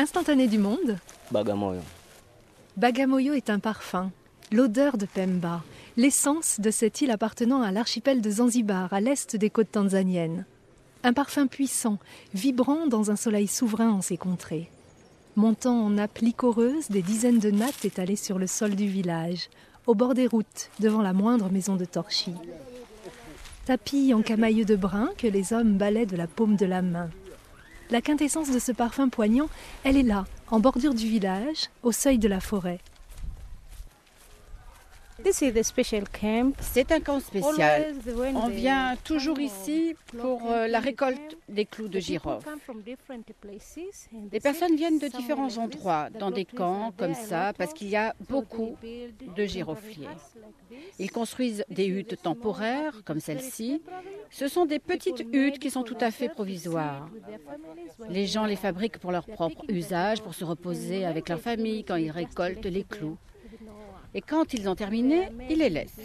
[0.00, 0.96] Instantané du monde,
[1.30, 1.82] Bagamoyo.
[2.78, 4.10] Bagamoyo est un parfum,
[4.50, 5.62] l'odeur de Pemba,
[5.98, 10.46] l'essence de cette île appartenant à l'archipel de Zanzibar, à l'est des côtes tanzaniennes.
[11.04, 11.98] Un parfum puissant,
[12.32, 14.70] vibrant dans un soleil souverain en ces contrées.
[15.36, 19.50] Montant en nappes liquoreuses, des dizaines de nattes étalées sur le sol du village,
[19.86, 22.36] au bord des routes, devant la moindre maison de torchis.
[23.66, 27.10] Tapis en camailleux de brun que les hommes balaient de la paume de la main.
[27.90, 29.48] La quintessence de ce parfum poignant,
[29.82, 32.78] elle est là, en bordure du village, au seuil de la forêt.
[36.60, 37.94] C'est un camp spécial.
[38.34, 42.48] On vient toujours ici pour euh, la récolte des clous de girofle.
[44.32, 48.14] Les personnes viennent de différents endroits, dans des camps comme ça, parce qu'il y a
[48.28, 50.08] beaucoup de girofliers.
[50.98, 53.82] Ils construisent des huttes temporaires, comme celle-ci.
[54.30, 57.08] Ce sont des petites huttes qui sont tout à fait provisoires.
[58.08, 61.96] Les gens les fabriquent pour leur propre usage, pour se reposer avec leur famille quand
[61.96, 63.16] ils récoltent les clous.
[64.14, 66.00] Et quand ils ont terminé, ils les laissent.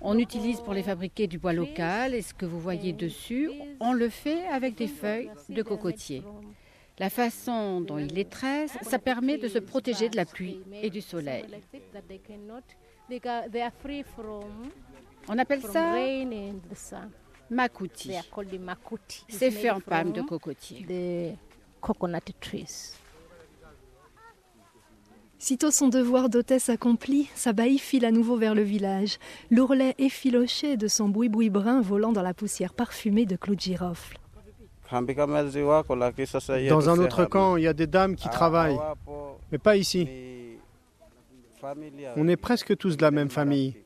[0.00, 3.92] On utilise pour les fabriquer du bois local et ce que vous voyez dessus, on
[3.92, 6.22] le fait avec des feuilles de cocotier.
[6.98, 10.90] La façon dont ils les tressent, ça permet de se protéger de la pluie et
[10.90, 11.44] du soleil.
[15.28, 15.94] On appelle ça
[17.50, 18.12] makuti.
[19.28, 21.36] C'est fait en palme de cocotier.
[25.44, 29.18] Sitôt son devoir d'hôtesse accompli, Sabaï file à nouveau vers le village,
[29.50, 34.16] l'ourlet effiloché de son boui-boui brun volant dans la poussière parfumée de clous de girofle.
[34.90, 38.78] Dans un autre camp, il y a des dames qui travaillent,
[39.52, 40.08] mais pas ici.
[42.16, 43.76] On est presque tous de la même famille.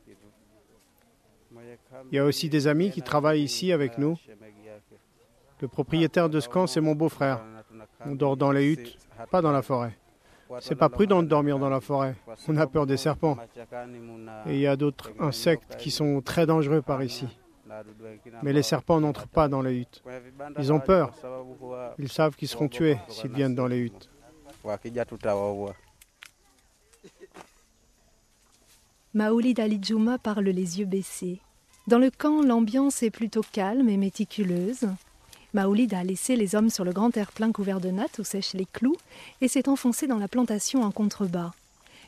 [2.13, 4.17] Il y a aussi des amis qui travaillent ici avec nous.
[5.61, 7.41] Le propriétaire de ce camp, c'est mon beau-frère.
[8.07, 8.97] On dort dans les huttes,
[9.33, 9.99] pas dans la forêt.
[10.61, 12.15] C'est pas prudent de dormir dans la forêt.
[12.49, 13.37] On a peur des serpents.
[14.47, 17.27] Et il y a d'autres insectes qui sont très dangereux par ici.
[18.43, 20.03] Mais les serpents n'entrent pas dans les huttes.
[20.59, 21.13] Ils ont peur.
[21.99, 24.09] Ils savent qu'ils seront tués s'ils viennent dans les huttes.
[29.15, 31.41] Maoulid Ali Djouma parle les yeux baissés.
[31.87, 34.87] Dans le camp, l'ambiance est plutôt calme et méticuleuse.
[35.55, 38.67] Maoulid a laissé les hommes sur le grand terre-plein couvert de nattes où sèchent les
[38.67, 38.97] clous
[39.41, 41.53] et s'est enfoncé dans la plantation en contrebas.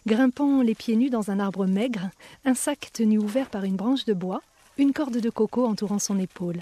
[0.07, 2.11] Grimpant les pieds nus dans un arbre maigre,
[2.45, 4.43] un sac tenu ouvert par une branche de bois,
[4.77, 6.59] une corde de coco entourant son épaule.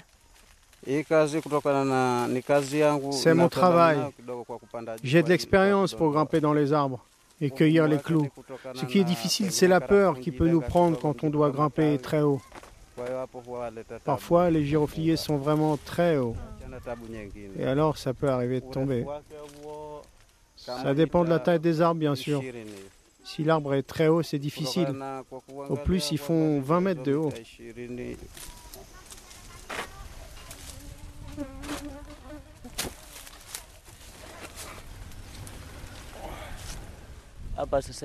[0.85, 1.03] C'est
[3.33, 3.99] mon travail.
[5.03, 7.03] J'ai de l'expérience pour grimper dans les arbres
[7.41, 8.29] et cueillir les clous.
[8.73, 11.97] Ce qui est difficile, c'est la peur qui peut nous prendre quand on doit grimper
[11.97, 12.41] très haut.
[14.03, 16.35] Parfois, les girofliers sont vraiment très hauts.
[17.57, 19.05] Et alors, ça peut arriver de tomber.
[20.55, 22.43] Ça dépend de la taille des arbres, bien sûr.
[23.23, 24.87] Si l'arbre est très haut, c'est difficile.
[25.69, 27.31] Au plus, ils font 20 mètres de haut.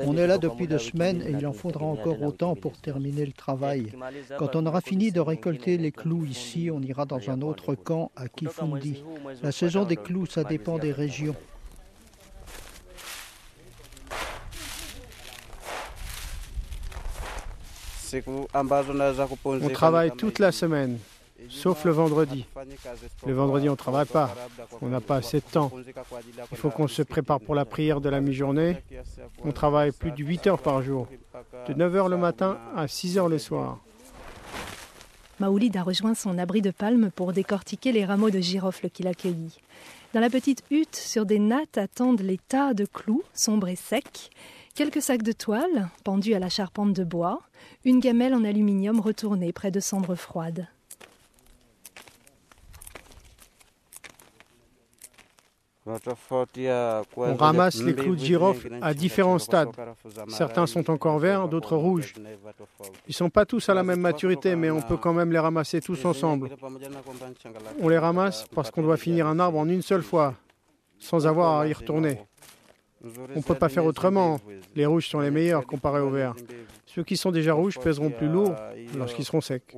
[0.04, 3.32] On est là depuis deux semaines et il en faudra encore autant pour terminer le
[3.32, 3.92] travail.
[4.38, 8.10] Quand on aura fini de récolter les clous ici, on ira dans un autre camp
[8.16, 9.02] à Kifundi.
[9.42, 11.36] La saison des clous, ça dépend des régions.
[19.44, 20.98] On travaille toute la semaine,
[21.48, 22.46] sauf le vendredi.
[23.26, 24.34] Le vendredi, on ne travaille pas.
[24.80, 25.70] On n'a pas assez de temps.
[26.50, 28.76] Il faut qu'on se prépare pour la prière de la mi-journée.
[29.44, 31.08] On travaille plus de 8 heures par jour,
[31.68, 33.78] de 9 heures le matin à 6 heures le soir.
[35.40, 39.14] Maoulid a rejoint son abri de palme pour décortiquer les rameaux de girofle qu'il a
[39.14, 39.58] cueillis.
[40.12, 44.30] Dans la petite hutte, sur des nattes attendent les tas de clous, sombres et secs,
[44.76, 47.40] quelques sacs de toile pendus à la charpente de bois,
[47.84, 50.68] une gamelle en aluminium retournée près de cendres froides.
[55.86, 59.68] On ramasse les clous de girofle à différents stades.
[60.28, 62.14] Certains sont encore verts, d'autres rouges.
[63.06, 65.38] Ils ne sont pas tous à la même maturité, mais on peut quand même les
[65.38, 66.48] ramasser tous ensemble.
[67.80, 70.34] On les ramasse parce qu'on doit finir un arbre en une seule fois,
[70.98, 72.18] sans avoir à y retourner.
[73.34, 74.40] On ne peut pas faire autrement.
[74.74, 76.34] Les rouges sont les meilleurs comparés aux verts.
[76.86, 78.54] Ceux qui sont déjà rouges pèseront plus lourd
[78.96, 79.76] lorsqu'ils seront secs.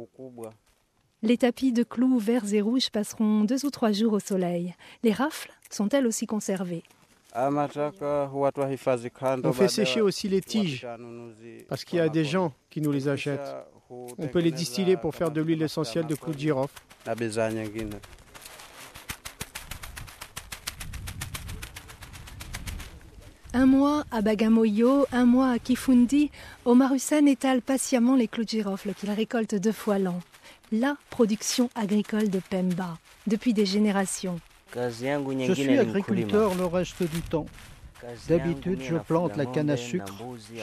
[1.22, 4.74] Les tapis de clous verts et rouges passeront deux ou trois jours au soleil.
[5.02, 6.82] Les rafles sont-elles aussi conservées
[7.34, 7.66] On
[9.52, 10.86] fait sécher aussi les tiges
[11.68, 13.56] parce qu'il y a des gens qui nous les achètent.
[13.88, 16.78] On peut les distiller pour faire de l'huile essentielle de clous de girofle.
[23.54, 26.30] Un mois à Bagamoyo, un mois à Kifundi,
[26.66, 30.20] Omar Hussein étale patiemment les clous de girofle qu'il récolte deux fois l'an.
[30.72, 32.98] La production agricole de Pemba,
[33.28, 34.40] depuis des générations.
[34.74, 37.46] Je suis agriculteur le reste du temps.
[38.28, 40.12] D'habitude, je plante la canne à sucre.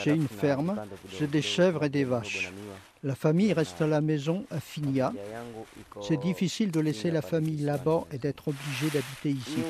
[0.03, 0.75] J'ai une ferme,
[1.17, 2.51] j'ai des chèvres et des vaches.
[3.01, 5.13] La famille reste à la maison à Finia.
[6.01, 9.63] C'est difficile de laisser la famille là-bas et d'être obligé d'habiter ici.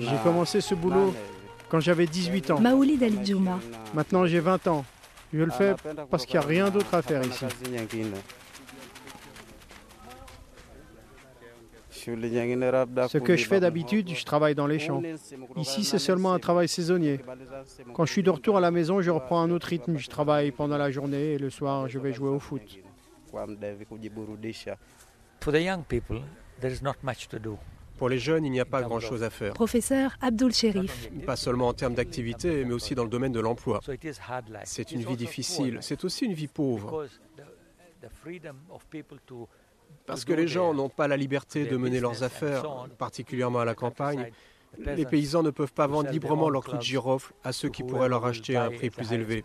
[0.00, 1.14] J'ai commencé ce boulot
[1.68, 2.60] quand j'avais 18 ans.
[3.94, 4.84] Maintenant j'ai 20 ans.
[5.32, 5.74] Je le fais
[6.10, 7.44] parce qu'il n'y a rien d'autre à faire ici.
[11.90, 15.02] Ce que je fais d'habitude, je travaille dans les champs.
[15.56, 17.20] Ici, c'est seulement un travail saisonnier.
[17.92, 19.98] Quand je suis de retour à la maison, je reprends un autre rythme.
[19.98, 22.78] Je travaille pendant la journée et le soir, je vais jouer au foot.
[25.40, 26.22] For the young people,
[26.60, 27.58] there is not much to do.
[27.98, 29.52] Pour les jeunes, il n'y a pas grand-chose à faire.
[29.54, 31.10] Professeur Abdul Sherif.
[31.26, 33.80] Pas seulement en termes d'activité, mais aussi dans le domaine de l'emploi.
[34.64, 37.06] C'est une vie difficile, c'est aussi une vie pauvre.
[40.06, 42.64] Parce que les gens n'ont pas la liberté de mener leurs affaires,
[42.96, 44.30] particulièrement à la campagne.
[44.78, 48.08] Les paysans ne peuvent pas vendre librement leurs clous de girofle à ceux qui pourraient
[48.08, 49.42] leur acheter à un prix plus élevé.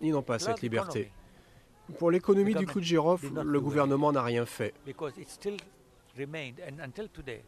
[0.00, 1.12] Ils n'ont pas cette liberté.
[1.98, 4.74] Pour l'économie du clou de girofle, le gouvernement n'a rien fait.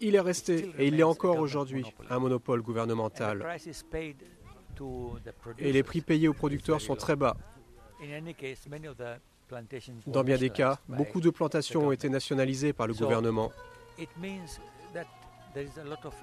[0.01, 3.45] Il est resté, et il l'est encore aujourd'hui, un monopole gouvernemental.
[5.59, 7.37] Et les prix payés aux producteurs sont très bas.
[10.07, 13.53] Dans bien des cas, beaucoup de plantations ont été nationalisées par le gouvernement.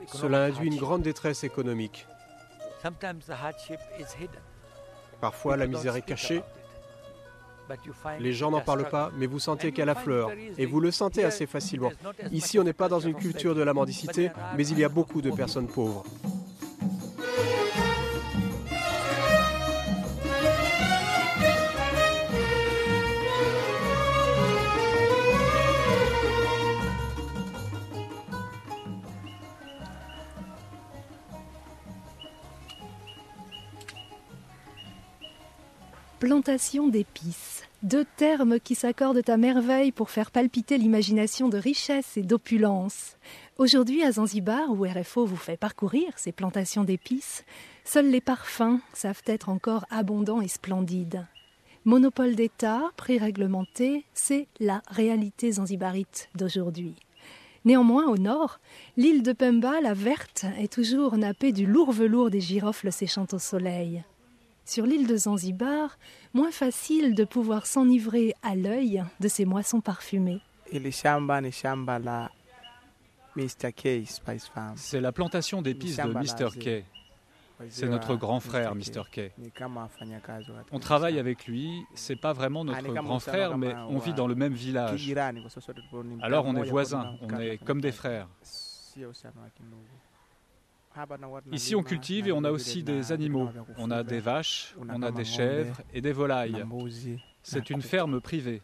[0.08, 2.08] Cela induit une grande détresse économique.
[5.22, 6.42] Parfois, la misère est cachée
[8.20, 10.32] les gens n'en parlent pas, mais vous sentez qu'elle affleure.
[10.58, 11.92] Et vous le sentez assez facilement.
[12.32, 15.22] Ici, on n'est pas dans une culture de la mendicité, mais il y a beaucoup
[15.22, 16.04] de personnes pauvres.
[36.20, 37.59] Plantation d'épices.
[37.82, 43.16] Deux termes qui s'accordent à merveille pour faire palpiter l'imagination de richesse et d'opulence.
[43.58, 47.46] Aujourd'hui, à Zanzibar, où RFO vous fait parcourir ces plantations d'épices,
[47.86, 51.26] seuls les parfums savent être encore abondants et splendides.
[51.86, 56.96] Monopole d'État, prix réglementé, c'est la réalité zanzibarite d'aujourd'hui.
[57.64, 58.60] Néanmoins, au nord,
[58.98, 63.40] l'île de Pemba, la verte, est toujours nappée du lourd velours des girofles séchant au
[63.40, 64.04] soleil.
[64.70, 65.98] Sur l'île de Zanzibar,
[66.36, 70.42] moins facile de pouvoir s'enivrer à l'œil de ces moissons parfumées.
[74.76, 76.60] C'est la plantation d'épices de Mr.
[76.60, 76.86] Kay.
[77.70, 79.10] C'est notre grand frère, Mr.
[79.12, 79.32] Kay.
[80.72, 81.84] On travaille avec lui.
[81.96, 85.12] C'est pas vraiment notre grand frère, mais on vit dans le même village.
[86.22, 88.28] Alors on est voisins, on est comme des frères.
[91.52, 93.50] Ici, on cultive et on a aussi des animaux.
[93.78, 96.64] On a des vaches, on a des chèvres et des volailles.
[97.44, 98.62] C'est une ferme privée.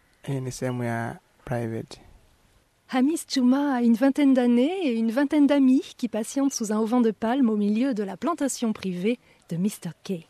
[2.90, 7.02] Hamis Chouma a une vingtaine d'années et une vingtaine d'amis qui patientent sous un auvent
[7.02, 9.18] de palme au milieu de la plantation privée
[9.50, 9.92] de Mr.
[10.04, 10.28] Kay.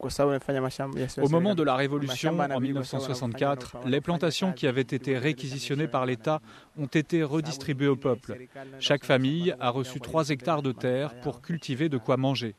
[0.00, 6.40] Au moment de la Révolution, en 1964, les plantations qui avaient été réquisitionnées par l'État
[6.78, 8.48] ont été redistribuées au peuple.
[8.78, 12.54] Chaque famille a reçu 3 hectares de terre pour cultiver de quoi manger.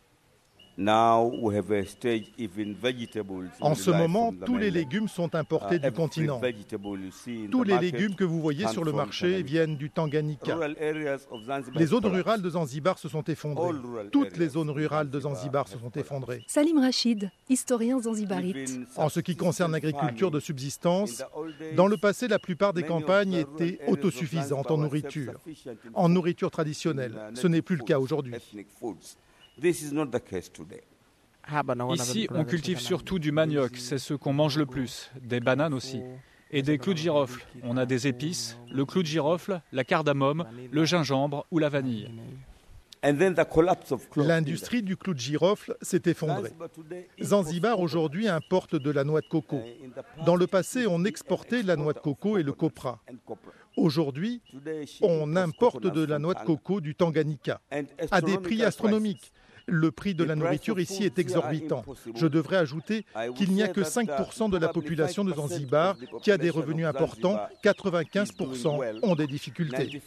[3.59, 6.41] En ce moment, tous les légumes sont importés du continent.
[7.51, 10.57] Tous les légumes que vous voyez sur le marché viennent du Tanganyika.
[11.75, 13.77] Les zones rurales de Zanzibar se sont effondrées.
[14.11, 16.43] Toutes les zones rurales de Zanzibar se sont effondrées.
[16.47, 18.79] Salim Rachid, historien zanzibarite.
[18.95, 21.23] En ce qui concerne l'agriculture de subsistance,
[21.75, 25.33] dans le passé, la plupart des campagnes étaient autosuffisantes en nourriture,
[25.93, 27.13] en nourriture traditionnelle.
[27.33, 28.33] Ce n'est plus le cas aujourd'hui.
[31.94, 36.01] Ici, on cultive surtout du manioc, c'est ce qu'on mange le plus, des bananes aussi,
[36.51, 37.46] et des clous de girofle.
[37.63, 42.10] On a des épices, le clou de girofle, la cardamome, le gingembre ou la vanille.
[44.15, 46.51] L'industrie du clou de girofle s'est effondrée.
[47.22, 49.60] Zanzibar aujourd'hui importe de la noix de coco.
[50.25, 53.00] Dans le passé, on exportait la noix de coco et le copra.
[53.75, 54.41] Aujourd'hui,
[55.01, 57.60] on importe de la noix de coco du Tanganyika
[58.12, 59.32] à des prix astronomiques.
[59.71, 61.85] Le prix de la nourriture ici est exorbitant.
[62.13, 66.37] Je devrais ajouter qu'il n'y a que 5% de la population de Zanzibar qui a
[66.37, 67.39] des revenus importants.
[67.63, 70.01] 95% ont des difficultés.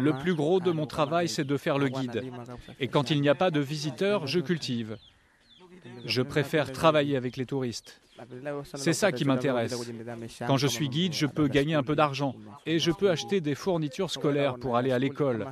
[0.00, 2.24] Le plus gros de mon travail, c'est de faire le guide.
[2.80, 4.96] Et quand il n'y a pas de visiteurs, je cultive.
[6.04, 8.00] Je préfère travailler avec les touristes.
[8.74, 9.74] C'est ça qui m'intéresse.
[10.46, 12.34] Quand je suis guide, je peux gagner un peu d'argent
[12.66, 15.46] et je peux acheter des fournitures scolaires pour aller à l'école.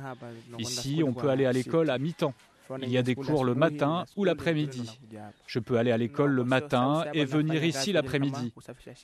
[0.59, 2.33] Ici, on peut aller à l'école à mi-temps.
[2.81, 4.99] Il y a des cours le matin ou l'après-midi.
[5.45, 8.53] Je peux aller à l'école le matin et venir ici l'après-midi.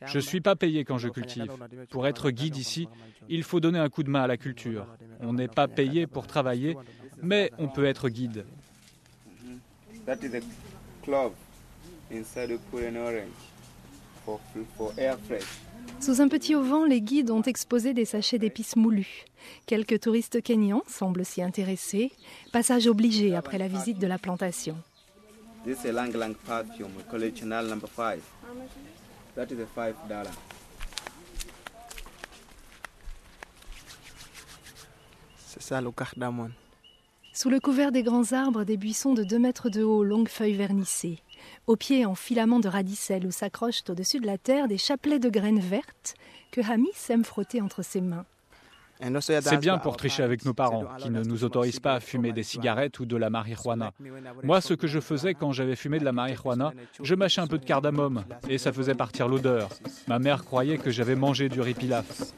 [0.06, 1.52] Je ne suis pas payé quand je cultive.
[1.90, 2.88] Pour être guide ici,
[3.30, 4.88] il faut donner un coup de main à la culture.
[5.20, 6.78] On n'est pas payé pour travailler,
[7.22, 8.46] mais on peut être guide.
[16.00, 19.26] Sous un petit auvent, les guides ont exposé des sachets d'épices moulues.
[19.66, 22.12] Quelques touristes kenyans semblent s'y intéresser.
[22.52, 24.78] Passage obligé après la visite de la plantation.
[25.66, 25.92] C'est
[35.62, 36.54] ça le cardamone.
[37.36, 40.54] Sous le couvert des grands arbres, des buissons de 2 mètres de haut, longues feuilles
[40.54, 41.20] vernissées.
[41.66, 45.30] Au pied, en filaments de radicelle où s'accrochent au-dessus de la terre des chapelets de
[45.30, 46.16] graines vertes
[46.52, 48.26] que Hamis aime frotter entre ses mains.
[49.22, 52.44] C'est bien pour tricher avec nos parents, qui ne nous autorisent pas à fumer des
[52.44, 53.92] cigarettes ou de la marijuana.
[54.44, 57.58] Moi, ce que je faisais quand j'avais fumé de la marijuana, je mâchais un peu
[57.58, 59.70] de cardamome, et ça faisait partir l'odeur.
[60.08, 62.34] Ma mère croyait que j'avais mangé du ripilaf.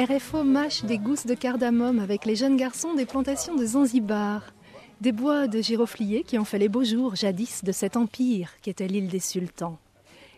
[0.00, 4.54] RFO mâche des gousses de cardamome avec les jeunes garçons des plantations de Zanzibar.
[5.02, 8.86] Des bois de girofliers qui ont fait les beaux jours jadis de cet empire qu'était
[8.86, 9.78] l'île des sultans.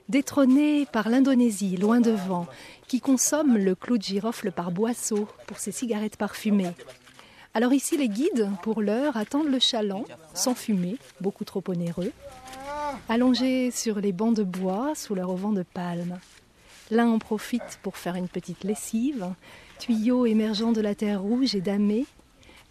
[0.09, 2.49] Détrôné par l'Indonésie, loin devant,
[2.89, 6.75] qui consomme le clou de girofle par boisseau pour ses cigarettes parfumées.
[7.55, 12.11] Alors ici, les guides, pour l'heure, attendent le chaland, sans fumer, beaucoup trop onéreux,
[13.09, 16.19] allongés sur les bancs de bois sous leur auvent de palme.
[16.93, 19.33] L'un en profite pour faire une petite lessive,
[19.79, 22.05] tuyau émergeant de la terre rouge et damée.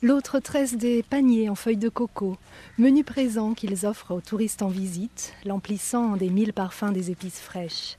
[0.03, 2.37] L'autre tresse des paniers en feuilles de coco,
[2.77, 7.97] menu présent qu'ils offrent aux touristes en visite, l'emplissant des mille parfums des épices fraîches.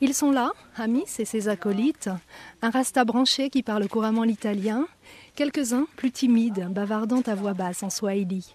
[0.00, 2.10] Ils sont là, Amis et ses acolytes,
[2.60, 4.88] un rasta branché qui parle couramment l'italien,
[5.36, 8.52] quelques-uns plus timides, bavardant à voix basse en swahili.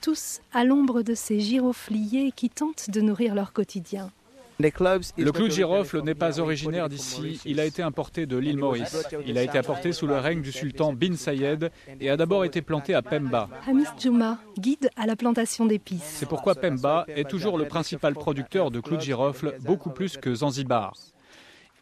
[0.00, 4.10] Tous à l'ombre de ces girofliers qui tentent de nourrir leur quotidien.
[4.60, 9.06] Le clou de girofle n'est pas originaire d'ici, il a été importé de l'île Maurice.
[9.26, 12.60] Il a été apporté sous le règne du sultan Bin Sayed et a d'abord été
[12.60, 13.48] planté à Pemba.
[13.66, 16.02] Hamis Juma, guide à la plantation d'épices.
[16.02, 20.34] C'est pourquoi Pemba est toujours le principal producteur de clous de girofle, beaucoup plus que
[20.34, 20.94] Zanzibar.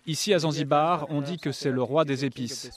[0.06, 2.70] Ici à Zanzibar, on dit que c'est le roi des épices.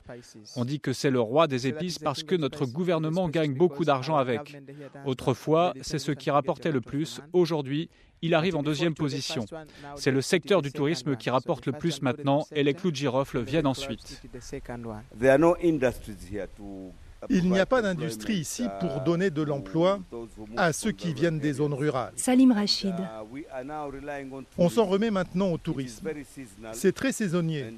[0.58, 4.18] On dit que c'est le roi des épices parce que notre gouvernement gagne beaucoup d'argent
[4.18, 4.58] avec.
[5.06, 7.22] Autrefois, c'est ce qui rapportait le plus.
[7.32, 7.90] Aujourd'hui,
[8.22, 9.46] il arrive en deuxième position.
[9.96, 13.42] C'est le secteur du tourisme qui rapporte le plus maintenant et les clous de girofle
[13.42, 14.22] viennent ensuite.
[17.30, 20.00] Il n'y a pas d'industrie ici pour donner de l'emploi
[20.58, 22.14] à ceux qui viennent des zones rurales.
[22.16, 22.96] Salim Rachid.
[24.58, 26.10] On s'en remet maintenant au tourisme.
[26.74, 27.74] C'est très saisonnier.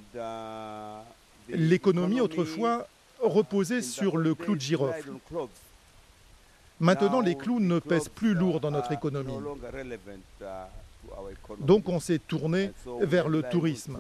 [1.50, 2.88] L'économie autrefois
[3.22, 5.12] reposait sur le clou de girofle.
[6.84, 9.34] Maintenant, les clous ne pèsent plus lourd dans notre économie.
[11.60, 12.72] Donc on s'est tourné
[13.02, 13.98] vers le tourisme.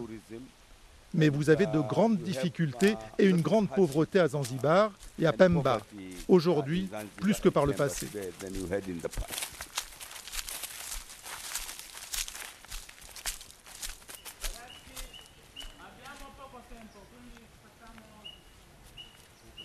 [1.13, 5.80] Mais vous avez de grandes difficultés et une grande pauvreté à Zanzibar et à Pemba,
[6.28, 8.08] aujourd'hui plus que par le passé.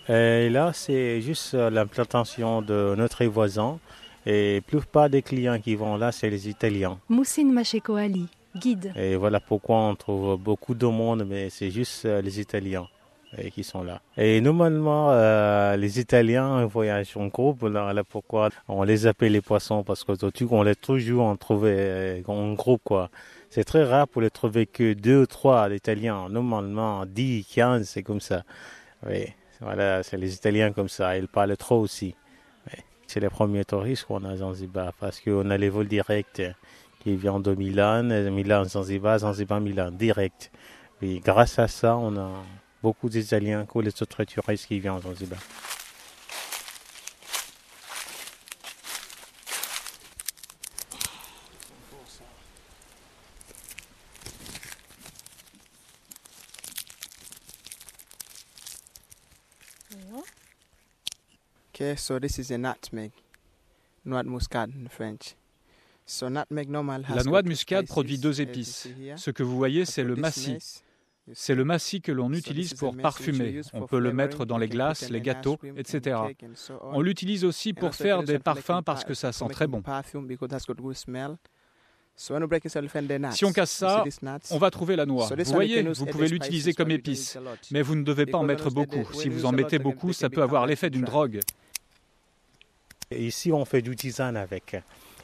[0.09, 3.79] Et là, c'est juste l'implantation de notre voisin.
[4.25, 6.97] Et la plupart des clients qui vont là, c'est les Italiens.
[7.09, 8.91] Moussine Macheko Ali, guide.
[8.95, 12.87] Et voilà pourquoi on trouve beaucoup de monde, mais c'est juste euh, les Italiens
[13.37, 14.01] euh, qui sont là.
[14.17, 17.61] Et normalement, euh, les Italiens voyagent en groupe.
[17.63, 19.83] Là, pourquoi on les appelle les poissons?
[19.83, 20.13] Parce que
[20.51, 23.09] on les toujours en trouver en groupe quoi.
[23.49, 26.29] C'est très rare pour les trouver que deux ou trois Italiens.
[26.29, 28.43] Normalement, 10, 15, c'est comme ça.
[29.07, 31.17] Oui, voilà, c'est les Italiens comme ça.
[31.17, 32.15] Ils parlent trop aussi.
[33.07, 36.43] C'est les premiers touristes qu'on a à Zanzibar parce qu'on a les vols directs
[36.99, 40.51] qui viennent de Milan, Milan, Zanzibar, Zanzibar, Milan, direct.
[41.01, 42.29] Et grâce à ça, on a
[42.83, 45.39] beaucoup d'Italiens que les autres touristes qui viennent à Zanzibar.
[61.89, 63.11] Okay, so this is a nutmeg,
[64.05, 65.35] noix de muscade in French.
[66.05, 68.87] So nutmeg normal has La noix de muscade produit deux épices.
[69.15, 70.83] Ce que vous voyez, c'est le massis.
[71.33, 73.61] C'est le massis que l'on utilise pour parfumer.
[73.73, 76.17] On peut le mettre dans les glaces, les gâteaux, etc.
[76.81, 79.81] On l'utilise aussi pour faire des parfums parce que ça sent très bon.
[82.15, 84.03] Si on casse ça,
[84.51, 85.27] on va trouver la noix.
[85.27, 87.37] Vous voyez, vous pouvez l'utiliser comme épice,
[87.71, 89.11] mais vous ne devez pas en mettre beaucoup.
[89.13, 91.39] Si vous en mettez beaucoup, ça peut avoir l'effet d'une drogue.
[93.17, 94.75] Ici, on fait du tisane avec.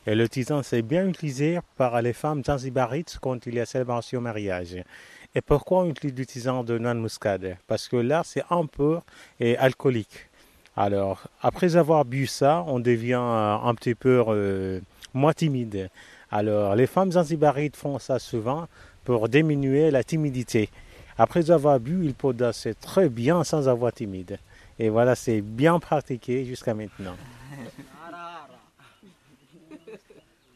[0.08, 4.22] Et le tisane, c'est bien utilisé par les femmes zanzibarites quand il y a célébration
[4.22, 4.78] mariage.
[5.36, 7.58] Et pourquoi on utilise du tisane de noix de muscade?
[7.68, 8.98] Parce que là, c'est un peu
[9.40, 10.30] et alcoolique.
[10.76, 14.80] Alors, après avoir bu ça, on devient euh, un petit peu euh,
[15.14, 15.92] moins timide.
[16.32, 18.68] Alors, les femmes zanzibarites font ça souvent
[19.04, 20.70] pour diminuer la timidité.
[21.20, 24.40] Après avoir bu, ils peuvent danser très bien sans avoir timide.
[24.80, 27.16] Et voilà, c'est bien pratiqué jusqu'à maintenant.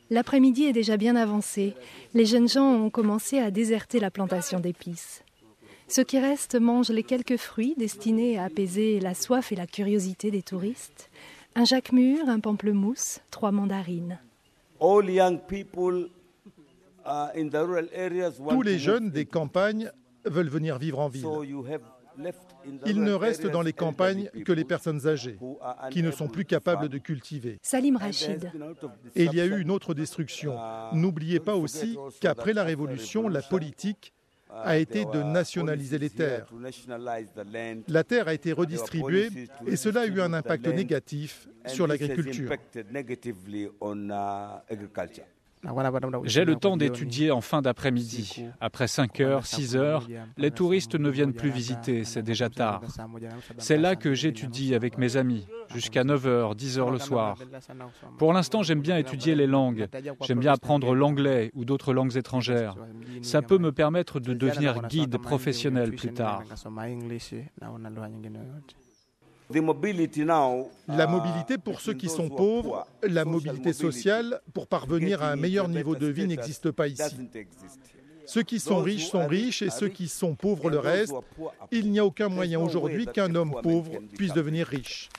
[0.10, 1.76] L'après-midi est déjà bien avancé.
[2.14, 5.24] Les jeunes gens ont commencé à déserter la plantation d'épices.
[5.88, 10.32] Ceux qui restent mangent les quelques fruits destinés à apaiser la soif et la curiosité
[10.32, 11.10] des touristes.
[11.56, 14.20] Un jacquemure, un pamplemousse, trois mandarines.
[14.80, 15.02] Tous
[18.62, 19.92] les jeunes des campagnes
[20.26, 21.26] veulent venir vivre en ville.
[22.86, 25.38] Il ne reste dans les campagnes que les personnes âgées,
[25.92, 27.60] qui ne sont plus capables de cultiver.
[27.62, 28.52] Salim Rachid.
[29.16, 30.56] Et il y a eu une autre destruction.
[30.94, 34.14] N'oubliez pas aussi qu'après la Révolution, la politique
[34.52, 36.48] a été de nationaliser les terres.
[37.88, 39.30] La terre a été redistribuée
[39.68, 42.52] et cela a eu un impact négatif sur l'agriculture.
[46.24, 48.46] J'ai le temps d'étudier en fin d'après-midi.
[48.62, 52.82] Après 5 heures, 6 heures, les touristes ne viennent plus visiter, c'est déjà tard.
[53.58, 57.38] C'est là que j'étudie avec mes amis, jusqu'à 9 heures, 10 heures le soir.
[58.18, 59.88] Pour l'instant, j'aime bien étudier les langues.
[60.22, 62.76] J'aime bien apprendre l'anglais ou d'autres langues étrangères.
[63.22, 66.44] Ça peut me permettre de devenir guide professionnel plus tard.
[69.52, 75.36] La uh, mobilité pour ceux qui sont pauvres, la mobilité sociale pour parvenir à un
[75.36, 77.16] meilleur niveau de vie n'existe pas ici.
[78.28, 81.16] Ceux qui sont riches sont riches et ceux qui sont pauvres le reste.
[81.72, 85.10] Il n'y a aucun moyen aujourd'hui qu'un homme pauvre puisse devenir riche.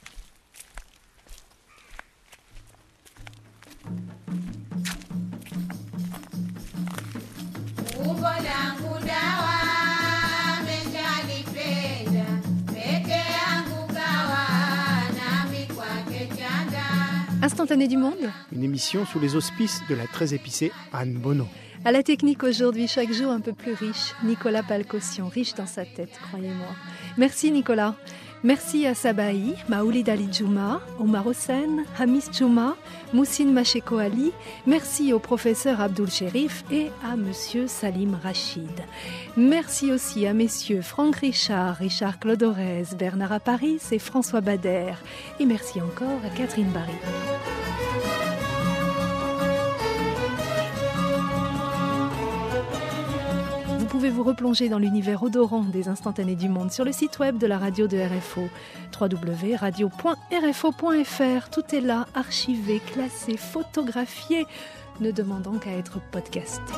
[17.42, 21.46] Instantané du monde Une émission sous les auspices de la très épicée Anne Bono.
[21.87, 25.87] À la technique aujourd'hui, chaque jour un peu plus riche, Nicolas Palcosion, riche dans sa
[25.87, 26.68] tête, croyez-moi.
[27.16, 27.94] Merci Nicolas.
[28.42, 32.74] Merci à Sabahi, Maoulid Ali Djouma, Omar Hossein, Hamis Djouma,
[33.12, 34.33] Moussine Macheko Ali.
[34.66, 38.81] Merci au professeur Abdul Sherif et à monsieur Salim Rachid.
[39.37, 44.94] Merci aussi à messieurs Franck Richard, Richard Clodorez, Bernard Paris et François Bader.
[45.38, 46.96] Et merci encore à Catherine Barry.
[53.90, 57.48] Pouvez vous replonger dans l'univers odorant des instantanés du monde sur le site web de
[57.48, 58.42] la radio de RFO,
[58.98, 61.50] www.radio.rfo.fr.
[61.50, 64.46] Tout est là, archivé, classé, photographié,
[65.00, 66.72] ne demandant qu'à être podcasté.